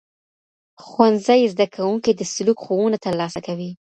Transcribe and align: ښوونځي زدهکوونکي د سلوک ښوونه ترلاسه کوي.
ښوونځي 0.85 1.41
زدهکوونکي 1.53 2.11
د 2.15 2.21
سلوک 2.33 2.57
ښوونه 2.65 2.97
ترلاسه 3.05 3.39
کوي. 3.47 3.71